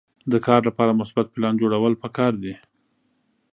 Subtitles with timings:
[0.31, 2.53] د کار لپاره مثبت پلان جوړول پکار دي.